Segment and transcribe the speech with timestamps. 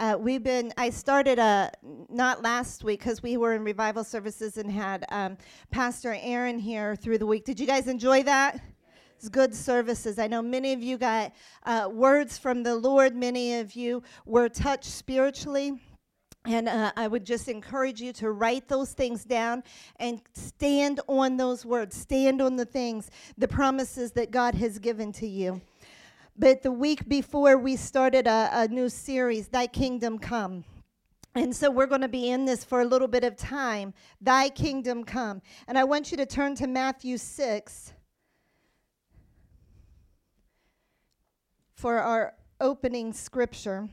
[0.00, 1.70] Uh, we've been, I started a,
[2.08, 5.36] not last week because we were in revival services and had um,
[5.70, 7.44] Pastor Aaron here through the week.
[7.44, 8.62] Did you guys enjoy that?
[9.16, 10.18] It's good services.
[10.18, 11.34] I know many of you got
[11.64, 15.78] uh, words from the Lord, many of you were touched spiritually.
[16.46, 19.62] And uh, I would just encourage you to write those things down
[19.96, 25.12] and stand on those words, stand on the things, the promises that God has given
[25.12, 25.60] to you.
[26.40, 30.64] But the week before, we started a, a new series, Thy Kingdom Come.
[31.34, 33.92] And so we're going to be in this for a little bit of time.
[34.22, 35.42] Thy kingdom come.
[35.68, 37.92] And I want you to turn to Matthew 6
[41.74, 43.90] for our opening scripture.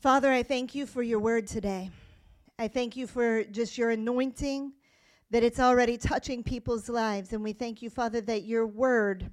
[0.00, 1.92] Father, I thank you for your word today.
[2.58, 4.72] I thank you for just your anointing
[5.32, 7.32] that it's already touching people's lives.
[7.32, 9.30] And we thank you, Father, that your word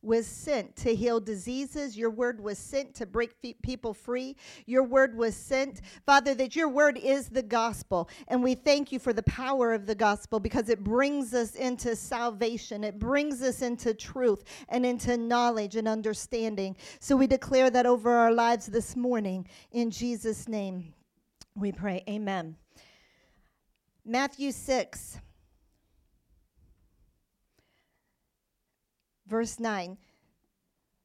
[0.00, 1.96] was sent to heal diseases.
[1.96, 4.34] Your word was sent to break people free.
[4.64, 8.08] Your word was sent, Father, that your word is the gospel.
[8.28, 11.94] And we thank you for the power of the gospel because it brings us into
[11.94, 12.82] salvation.
[12.82, 16.76] It brings us into truth and into knowledge and understanding.
[16.98, 19.46] So we declare that over our lives this morning.
[19.70, 20.94] In Jesus' name
[21.54, 22.02] we pray.
[22.08, 22.56] Amen.
[24.04, 25.20] Matthew 6.
[29.32, 29.96] Verse 9.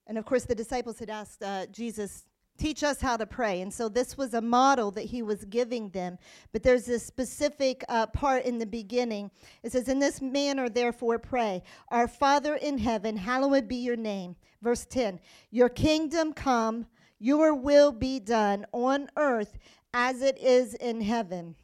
[0.06, 2.26] And of course, the disciples had asked uh, Jesus,
[2.58, 3.62] Teach us how to pray.
[3.62, 6.18] And so this was a model that he was giving them.
[6.52, 9.32] But there's this specific uh, part in the beginning.
[9.64, 14.36] It says, In this manner, therefore, pray, Our Father in heaven, hallowed be your name.
[14.62, 15.20] Verse 10
[15.52, 16.88] Your kingdom come,
[17.20, 19.58] your will be done on earth
[19.94, 21.56] as it is in heaven.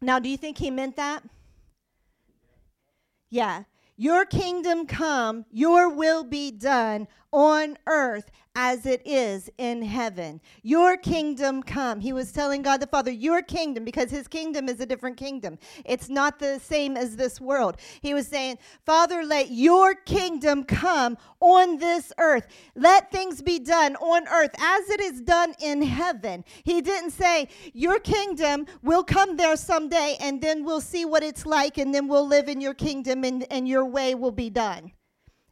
[0.00, 1.24] Now, do you think he meant that?
[3.30, 3.64] Yeah.
[3.96, 10.40] Your kingdom come, your will be done on earth as it is in heaven.
[10.62, 11.98] Your kingdom come.
[11.98, 15.58] He was telling God the Father, Your kingdom, because his kingdom is a different kingdom.
[15.84, 17.76] It's not the same as this world.
[18.00, 22.46] He was saying, Father, let your kingdom come on this earth.
[22.76, 26.44] Let things be done on earth as it is done in heaven.
[26.62, 31.44] He didn't say, Your kingdom will come there someday, and then we'll see what it's
[31.44, 34.92] like, and then we'll live in your kingdom, and, and your way will be done.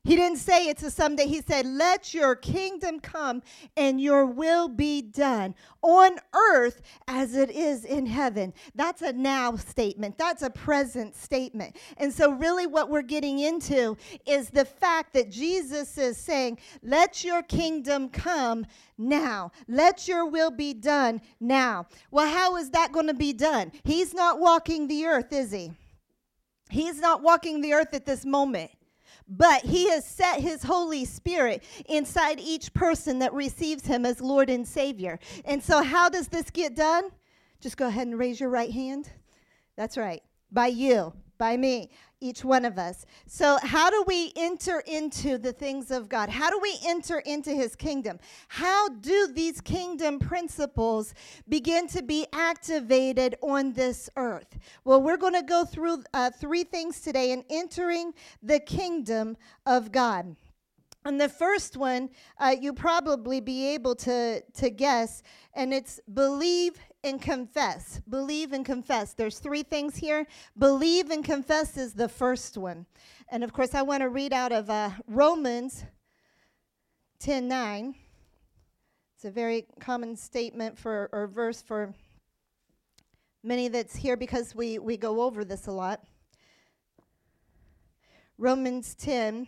[0.04, 1.28] He didn't say it's a someday.
[1.28, 3.40] He said, Let your kingdom come
[3.76, 8.52] and your will be done on earth as it is in heaven.
[8.74, 10.18] That's a now statement.
[10.18, 11.76] That's a present statement.
[11.98, 13.96] And so, really, what we're getting into
[14.26, 18.66] is the fact that Jesus is saying, Let your kingdom come
[18.98, 19.52] now.
[19.68, 21.86] Let your will be done now.
[22.10, 23.70] Well, how is that going to be done?
[23.84, 25.70] He's not walking the earth, is he?
[26.70, 28.72] He's not walking the earth at this moment
[29.28, 34.50] but he has set his Holy Spirit inside each person that receives him as Lord
[34.50, 35.18] and Savior.
[35.44, 37.10] And so, how does this get done?
[37.60, 39.10] Just go ahead and raise your right hand.
[39.76, 41.12] That's right, by you
[41.42, 41.90] by me,
[42.22, 43.04] each one of us.
[43.26, 46.28] So, how do we enter into the things of God?
[46.28, 48.18] How do we enter into His kingdom?
[48.48, 51.14] How do these kingdom principles
[51.48, 54.58] begin to be activated on this earth?
[54.84, 59.90] Well, we're going to go through uh, three things today in entering the kingdom of
[59.90, 60.36] God.
[61.04, 65.22] And the first one, uh, you probably be able to, to guess,
[65.54, 66.74] and it's believe
[67.04, 68.00] and confess.
[68.08, 69.14] Believe and confess.
[69.14, 70.26] There's three things here.
[70.56, 72.86] Believe and confess is the first one.
[73.28, 75.84] And of course, I want to read out of uh, Romans
[77.20, 77.94] 10 9.
[79.16, 81.94] It's a very common statement for or verse for
[83.42, 86.04] many that's here because we, we go over this a lot.
[88.38, 89.46] Romans 10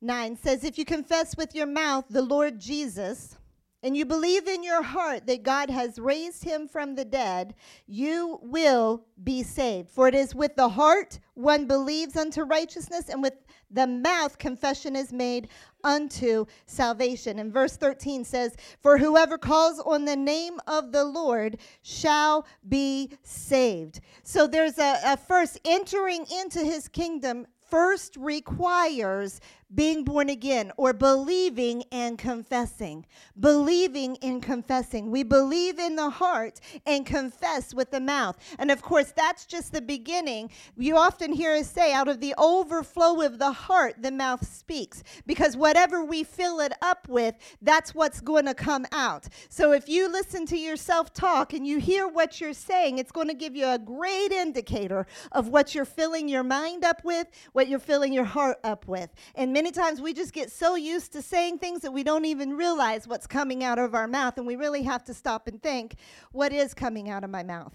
[0.00, 3.38] 9 says, If you confess with your mouth the Lord Jesus,
[3.84, 7.54] and you believe in your heart that God has raised him from the dead,
[7.86, 9.90] you will be saved.
[9.90, 13.34] For it is with the heart one believes unto righteousness, and with
[13.70, 15.48] the mouth confession is made
[15.82, 17.38] unto salvation.
[17.40, 23.10] And verse 13 says, For whoever calls on the name of the Lord shall be
[23.22, 24.00] saved.
[24.22, 29.40] So there's a, a first entering into his kingdom first requires
[29.74, 33.04] being born again or believing and confessing.
[33.38, 35.10] Believing and confessing.
[35.10, 38.36] We believe in the heart and confess with the mouth.
[38.58, 40.50] And of course, that's just the beginning.
[40.76, 45.02] You often hear us say, out of the overflow of the heart, the mouth speaks.
[45.26, 49.28] Because whatever we fill it up with, that's what's going to come out.
[49.48, 53.28] So if you listen to yourself talk and you hear what you're saying, it's going
[53.28, 57.68] to give you a great indicator of what you're filling your mind up with, what
[57.68, 59.10] you're filling your heart up with.
[59.34, 62.26] And many Many times we just get so used to saying things that we don't
[62.26, 65.62] even realize what's coming out of our mouth, and we really have to stop and
[65.62, 65.94] think
[66.32, 67.72] what is coming out of my mouth?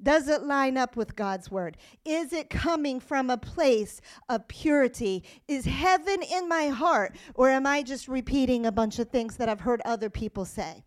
[0.00, 1.78] Does it line up with God's word?
[2.04, 5.24] Is it coming from a place of purity?
[5.48, 7.16] Is heaven in my heart?
[7.34, 10.84] Or am I just repeating a bunch of things that I've heard other people say?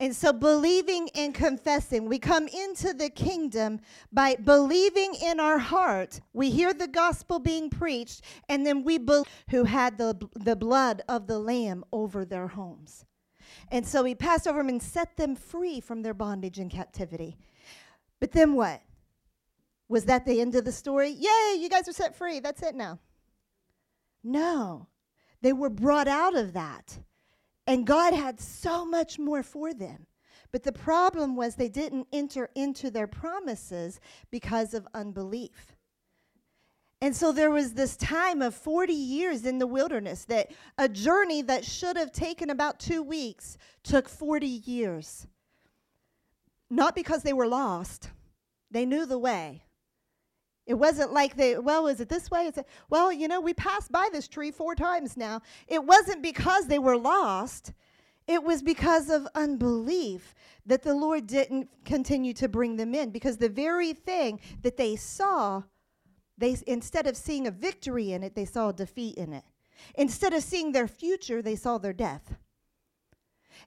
[0.00, 3.80] And so, believing and confessing, we come into the kingdom
[4.10, 6.20] by believing in our heart.
[6.32, 11.02] We hear the gospel being preached, and then we believe who had the, the blood
[11.06, 13.04] of the Lamb over their homes.
[13.70, 17.36] And so, he passed over them and set them free from their bondage and captivity.
[18.20, 18.80] But then what?
[19.90, 21.10] Was that the end of the story?
[21.10, 22.40] Yay, you guys are set free.
[22.40, 23.00] That's it now.
[24.24, 24.86] No,
[25.42, 27.00] they were brought out of that.
[27.70, 30.06] And God had so much more for them.
[30.50, 34.00] But the problem was they didn't enter into their promises
[34.32, 35.76] because of unbelief.
[37.00, 41.42] And so there was this time of 40 years in the wilderness that a journey
[41.42, 45.28] that should have taken about two weeks took 40 years.
[46.70, 48.10] Not because they were lost,
[48.68, 49.62] they knew the way.
[50.70, 52.46] It wasn't like they, well, is it this way?
[52.46, 55.42] Is it, well, you know, we passed by this tree four times now.
[55.66, 57.72] It wasn't because they were lost,
[58.28, 60.32] it was because of unbelief
[60.66, 64.94] that the Lord didn't continue to bring them in because the very thing that they
[64.94, 65.64] saw,
[66.38, 69.42] they instead of seeing a victory in it, they saw a defeat in it.
[69.96, 72.36] Instead of seeing their future, they saw their death.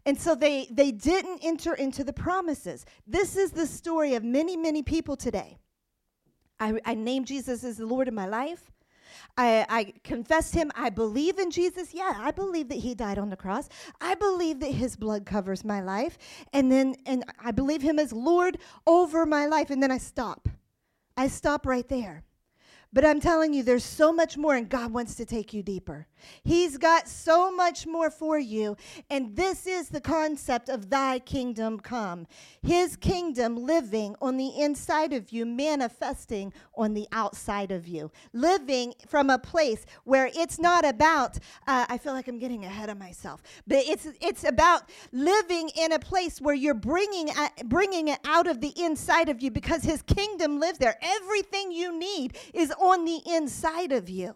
[0.05, 2.85] And so they, they didn't enter into the promises.
[3.05, 5.57] This is the story of many, many people today.
[6.63, 8.71] I, I name Jesus as the Lord of my life.
[9.37, 10.71] I, I confessed him.
[10.75, 11.93] I believe in Jesus.
[11.93, 13.67] Yeah, I believe that he died on the cross.
[13.99, 16.17] I believe that his blood covers my life.
[16.53, 19.71] And then and I believe him as Lord over my life.
[19.71, 20.47] And then I stop.
[21.17, 22.23] I stop right there.
[22.93, 26.07] But I'm telling you, there's so much more, and God wants to take you deeper.
[26.43, 28.77] He's got so much more for you.
[29.09, 32.27] And this is the concept of thy kingdom come.
[32.61, 38.11] His kingdom living on the inside of you, manifesting on the outside of you.
[38.33, 41.37] Living from a place where it's not about,
[41.67, 45.91] uh, I feel like I'm getting ahead of myself, but it's, it's about living in
[45.91, 49.83] a place where you're bringing, uh, bringing it out of the inside of you because
[49.83, 50.95] his kingdom lives there.
[51.01, 54.35] Everything you need is on the inside of you.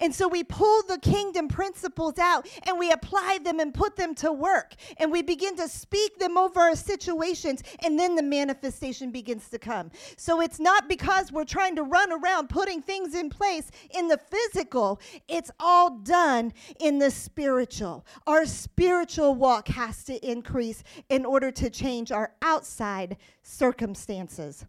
[0.00, 4.14] And so we pull the kingdom principles out and we apply them and put them
[4.16, 4.74] to work.
[4.98, 9.58] And we begin to speak them over our situations, and then the manifestation begins to
[9.58, 9.90] come.
[10.16, 14.18] So it's not because we're trying to run around putting things in place in the
[14.18, 18.04] physical, it's all done in the spiritual.
[18.26, 24.66] Our spiritual walk has to increase in order to change our outside circumstances.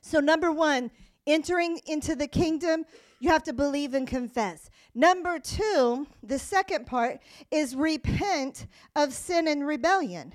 [0.00, 0.90] So, number one,
[1.26, 2.84] entering into the kingdom,
[3.24, 4.68] you have to believe and confess.
[4.94, 10.34] Number two, the second part is repent of sin and rebellion.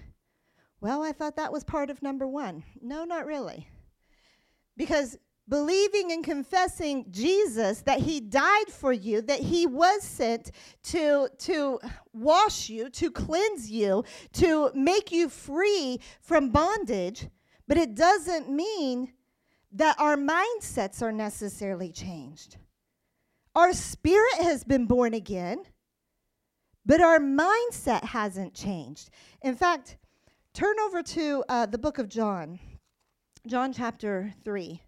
[0.81, 2.63] Well, I thought that was part of number one.
[2.81, 3.67] No, not really.
[4.75, 10.49] Because believing and confessing Jesus that he died for you, that he was sent
[10.85, 11.79] to, to
[12.11, 14.03] wash you, to cleanse you,
[14.33, 17.27] to make you free from bondage,
[17.67, 19.13] but it doesn't mean
[19.73, 22.57] that our mindsets are necessarily changed.
[23.59, 25.65] Our spirit has been born again,
[26.85, 29.09] but our mindset hasn't changed.
[29.41, 29.97] In fact,
[30.53, 32.57] turn over to uh, the book of John,
[33.45, 34.81] John chapter 3.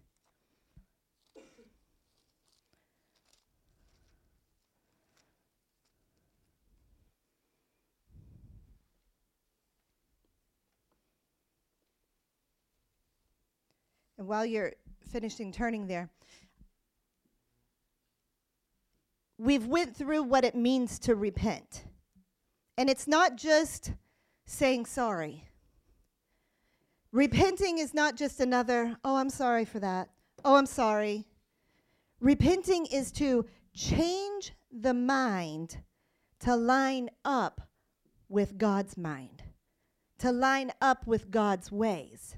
[14.16, 14.72] And while you're
[15.10, 16.08] finishing turning there,
[19.42, 21.84] we've went through what it means to repent.
[22.78, 23.92] And it's not just
[24.46, 25.48] saying sorry.
[27.10, 30.10] Repenting is not just another, oh, I'm sorry for that.
[30.44, 31.26] Oh, I'm sorry.
[32.20, 33.44] Repenting is to
[33.74, 35.78] change the mind
[36.40, 37.68] to line up
[38.28, 39.42] with God's mind,
[40.18, 42.36] to line up with God's ways.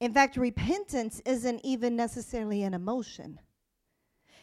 [0.00, 3.38] In fact, repentance isn't even necessarily an emotion.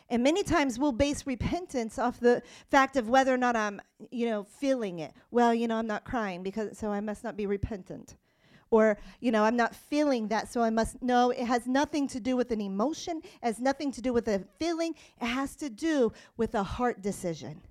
[0.09, 3.79] And many times we'll base repentance off the fact of whether or not I'm,
[4.11, 5.13] you know, feeling it.
[5.29, 8.15] Well, you know, I'm not crying because so I must not be repentant.
[8.71, 12.19] Or, you know, I'm not feeling that, so I must no, it has nothing to
[12.19, 15.71] do with an emotion, it has nothing to do with a feeling, it has to
[15.71, 17.61] do with a heart decision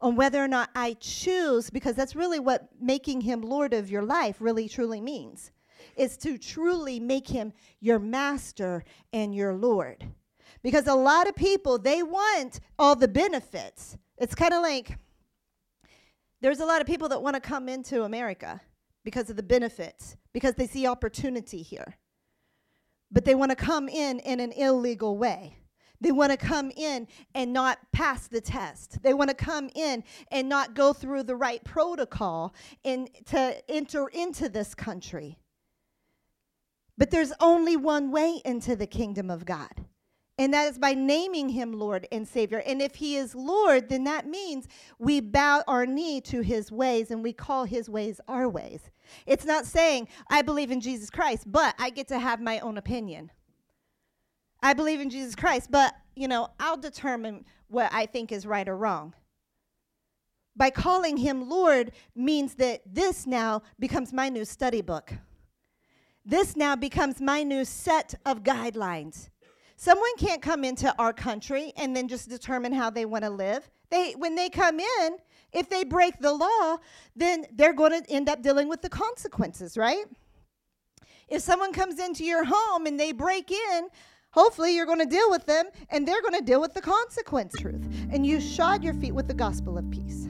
[0.00, 4.02] on whether or not I choose, because that's really what making him Lord of your
[4.02, 5.50] life really truly means
[5.96, 10.06] is to truly make him your master and your Lord.
[10.68, 13.96] Because a lot of people, they want all the benefits.
[14.18, 14.98] It's kind of like
[16.42, 18.60] there's a lot of people that want to come into America
[19.02, 21.96] because of the benefits, because they see opportunity here.
[23.10, 25.56] But they want to come in in an illegal way.
[26.02, 29.02] They want to come in and not pass the test.
[29.02, 34.08] They want to come in and not go through the right protocol in, to enter
[34.08, 35.38] into this country.
[36.98, 39.86] But there's only one way into the kingdom of God.
[40.38, 42.62] And that is by naming him Lord and Savior.
[42.64, 44.68] And if he is Lord, then that means
[44.98, 48.82] we bow our knee to his ways and we call his ways our ways.
[49.26, 52.78] It's not saying, I believe in Jesus Christ, but I get to have my own
[52.78, 53.32] opinion.
[54.62, 58.68] I believe in Jesus Christ, but, you know, I'll determine what I think is right
[58.68, 59.14] or wrong.
[60.56, 65.12] By calling him Lord means that this now becomes my new study book.
[66.24, 69.30] This now becomes my new set of guidelines.
[69.80, 73.70] Someone can't come into our country and then just determine how they want to live.
[73.90, 75.18] They when they come in,
[75.52, 76.78] if they break the law,
[77.14, 80.04] then they're going to end up dealing with the consequences, right?
[81.28, 83.88] If someone comes into your home and they break in,
[84.32, 87.54] hopefully you're going to deal with them and they're going to deal with the consequence
[87.60, 87.86] truth.
[88.10, 90.24] And you shod your feet with the gospel of peace.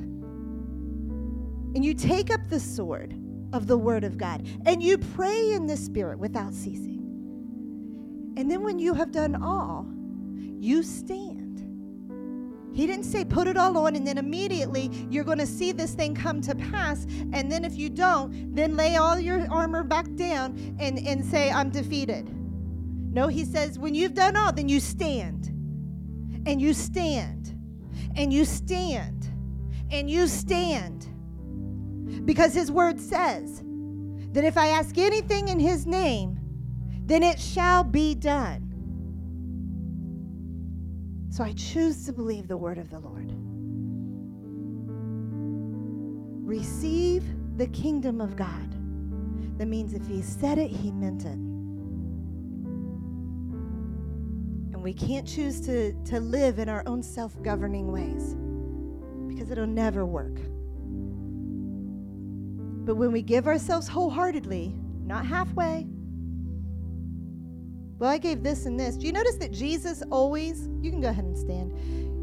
[1.74, 3.18] And you take up the sword
[3.54, 6.97] of the word of God and you pray in the spirit without ceasing.
[8.38, 9.84] And then when you have done all,
[10.60, 11.58] you stand.
[12.72, 15.94] He didn't say put it all on and then immediately you're going to see this
[15.94, 17.04] thing come to pass.
[17.32, 21.50] And then if you don't, then lay all your armor back down and, and say,
[21.50, 22.32] I'm defeated.
[23.12, 25.46] No, he says, when you've done all, then you stand.
[26.46, 27.58] And you stand.
[28.14, 29.28] And you stand.
[29.90, 31.08] And you stand.
[32.24, 33.64] Because his word says
[34.30, 36.37] that if I ask anything in his name,
[37.08, 38.68] then it shall be done.
[41.30, 43.32] So I choose to believe the word of the Lord.
[46.46, 47.24] Receive
[47.56, 48.74] the kingdom of God.
[49.58, 51.38] That means if he said it, he meant it.
[54.74, 58.36] And we can't choose to, to live in our own self governing ways
[59.28, 60.36] because it'll never work.
[62.84, 64.74] But when we give ourselves wholeheartedly,
[65.04, 65.86] not halfway,
[67.98, 68.96] well, I gave this and this.
[68.96, 71.72] Do you notice that Jesus always, you can go ahead and stand.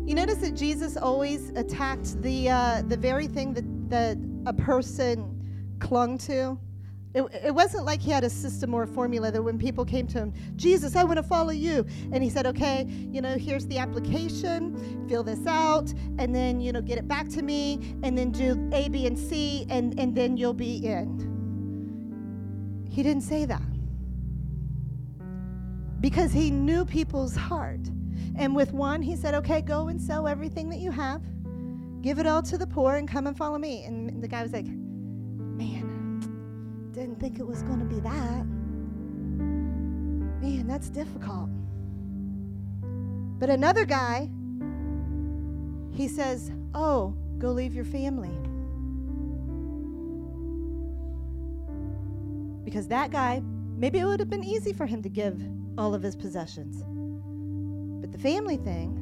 [0.07, 5.77] You notice that Jesus always attacked the, uh, the very thing that, that a person
[5.79, 6.57] clung to?
[7.13, 10.07] It, it wasn't like he had a system or a formula that when people came
[10.07, 11.85] to him, Jesus, I want to follow you.
[12.11, 16.71] And he said, okay, you know, here's the application, fill this out, and then, you
[16.71, 20.15] know, get it back to me, and then do A, B, and C, and, and
[20.15, 21.33] then you'll be in.
[22.89, 23.74] He didn't say that
[26.01, 27.81] because he knew people's heart.
[28.37, 31.21] And with one, he said, Okay, go and sell everything that you have,
[32.01, 33.83] give it all to the poor, and come and follow me.
[33.85, 36.19] And the guy was like, Man,
[36.91, 38.45] didn't think it was going to be that.
[40.41, 41.49] Man, that's difficult.
[43.39, 44.29] But another guy,
[45.91, 48.37] he says, Oh, go leave your family.
[52.65, 53.41] Because that guy,
[53.77, 55.41] maybe it would have been easy for him to give
[55.77, 56.83] all of his possessions.
[58.01, 59.01] But the family thing,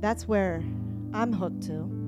[0.00, 0.62] that's where
[1.12, 1.98] I'm hooked to.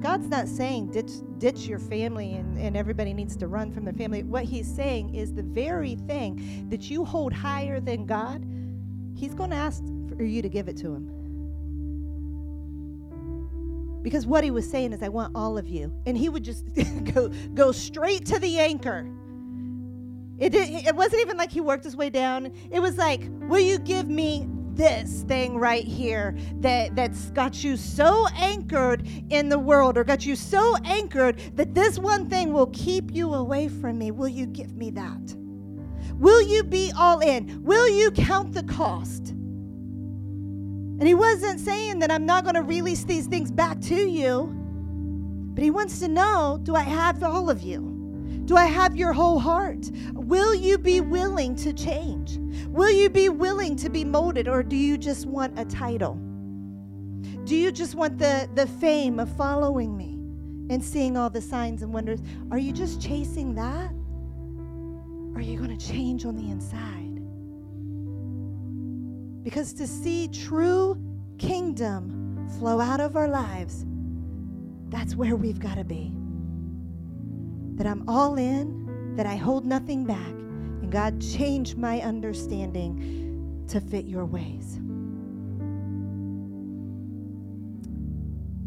[0.00, 3.92] God's not saying ditch, ditch your family and, and everybody needs to run from their
[3.92, 4.22] family.
[4.22, 8.46] What He's saying is the very thing that you hold higher than God,
[9.14, 9.82] He's going to ask
[10.16, 11.16] for you to give it to Him.
[14.02, 15.92] Because what He was saying is, I want all of you.
[16.06, 16.64] And He would just
[17.14, 19.06] go, go straight to the anchor.
[20.40, 22.52] It, did, it wasn't even like he worked his way down.
[22.72, 27.76] It was like, will you give me this thing right here that, that's got you
[27.76, 32.68] so anchored in the world or got you so anchored that this one thing will
[32.68, 34.10] keep you away from me?
[34.10, 35.36] Will you give me that?
[36.14, 37.62] Will you be all in?
[37.62, 39.28] Will you count the cost?
[41.00, 44.50] And he wasn't saying that I'm not going to release these things back to you,
[45.54, 47.89] but he wants to know do I have all of you?
[48.44, 49.90] Do I have your whole heart?
[50.12, 52.38] Will you be willing to change?
[52.68, 56.14] Will you be willing to be molded, or do you just want a title?
[57.44, 60.18] Do you just want the, the fame of following me
[60.72, 62.20] and seeing all the signs and wonders?
[62.50, 63.92] Are you just chasing that?
[65.32, 67.06] Or are you going to change on the inside?
[69.42, 71.00] Because to see true
[71.38, 73.86] kingdom flow out of our lives,
[74.88, 76.12] that's where we've got to be
[77.80, 80.28] that I'm all in, that I hold nothing back.
[80.28, 84.76] And God, change my understanding to fit your ways.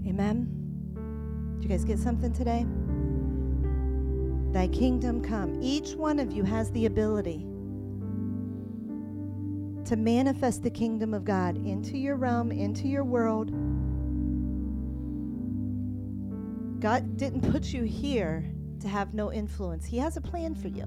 [0.08, 0.48] Amen.
[1.60, 2.66] Did you guys get something today?
[4.52, 5.62] Thy kingdom come.
[5.62, 7.46] Each one of you has the ability
[9.86, 13.52] to manifest the kingdom of God into your realm, into your world.
[16.80, 18.53] God didn't put you here
[18.84, 20.84] to have no influence, He has a plan for you.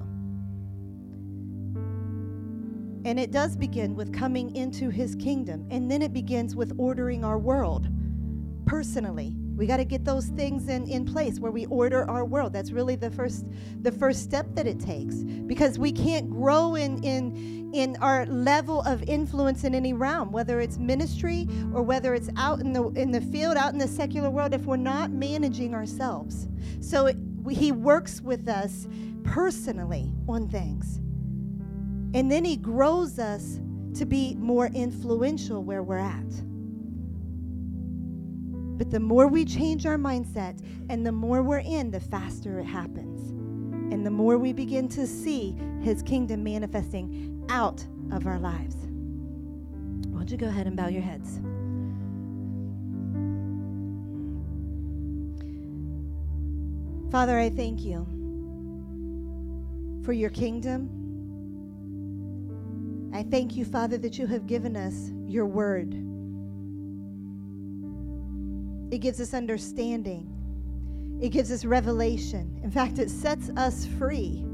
[3.05, 7.25] And it does begin with coming into His kingdom, and then it begins with ordering
[7.25, 7.89] our world
[8.67, 9.35] personally.
[9.57, 12.53] We got to get those things in, in place where we order our world.
[12.53, 13.47] That's really the first
[13.81, 18.83] the first step that it takes because we can't grow in in in our level
[18.83, 23.11] of influence in any realm, whether it's ministry or whether it's out in the in
[23.11, 26.49] the field, out in the secular world, if we're not managing ourselves.
[26.81, 28.89] So it, we, he works with us
[29.23, 30.97] personally on things,
[32.13, 33.61] and then he grows us
[33.95, 36.29] to be more influential where we're at.
[38.79, 40.61] But the more we change our mindset
[40.91, 43.31] and the more we're in, the faster it happens.
[43.91, 48.77] And the more we begin to see his kingdom manifesting out of our lives.
[50.09, 51.41] Why don't you go ahead and bow your heads?
[57.17, 58.07] Father, I thank you
[60.05, 60.91] for your kingdom.
[63.15, 65.95] I thank you, Father, that you have given us your word.
[68.93, 70.31] It gives us understanding.
[71.19, 72.61] It gives us revelation.
[72.63, 74.45] In fact, it sets us free.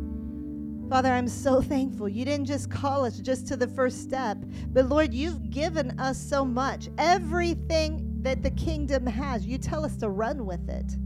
[0.88, 2.08] Father, I'm so thankful.
[2.08, 4.38] You didn't just call us just to the first step,
[4.72, 6.90] but Lord, you've given us so much.
[6.96, 10.96] Everything that the kingdom has, you tell us to run with it.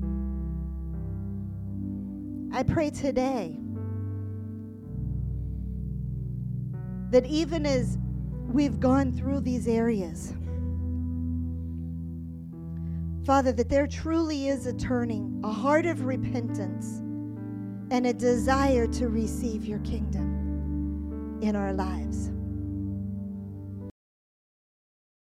[2.56, 3.54] I pray today
[7.10, 7.98] that even as
[8.50, 10.32] we've gone through these areas,
[13.26, 17.02] Father, that there truly is a turning, a heart of repentance,
[17.90, 22.30] and a desire to receive your kingdom in our lives.